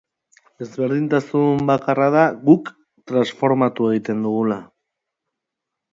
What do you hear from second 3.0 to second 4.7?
transformatu egiten dugula.